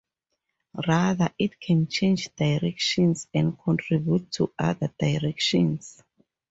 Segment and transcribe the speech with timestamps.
[0.87, 6.01] Rather, it can change directions and contribute to other directions.